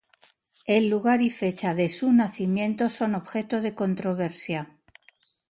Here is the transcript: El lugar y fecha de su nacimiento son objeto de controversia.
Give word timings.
El 0.65 0.89
lugar 0.89 1.21
y 1.21 1.29
fecha 1.29 1.75
de 1.75 1.87
su 1.87 2.11
nacimiento 2.11 2.89
son 2.89 3.13
objeto 3.13 3.61
de 3.61 3.75
controversia. 3.75 4.73